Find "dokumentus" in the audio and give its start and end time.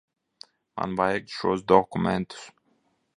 1.75-2.49